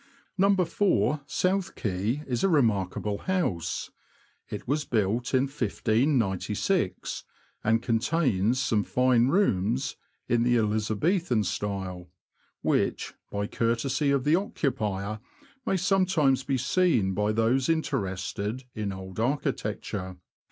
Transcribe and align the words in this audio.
No. 0.35 0.55
4, 0.55 1.21
South 1.27 1.75
Quay, 1.75 2.23
is 2.25 2.43
a 2.43 2.49
remarkable 2.49 3.19
house. 3.19 3.91
It 4.49 4.67
was 4.67 4.83
built 4.83 5.35
in 5.35 5.43
1596, 5.43 7.23
and 7.63 7.83
contains 7.83 8.59
some 8.59 8.83
fine 8.83 9.27
rooms 9.27 9.97
in 10.27 10.41
the 10.41 10.57
Elizabethan 10.57 11.43
style, 11.43 12.09
which, 12.63 13.13
by 13.31 13.45
courtesy 13.45 14.09
of 14.09 14.23
the 14.23 14.35
occupier, 14.37 15.19
may 15.67 15.77
sometimes 15.77 16.43
be 16.43 16.57
seen 16.57 17.13
by 17.13 17.31
those 17.31 17.69
interested 17.69 18.63
in 18.73 18.91
old 18.91 19.19
architecture. 19.19 20.17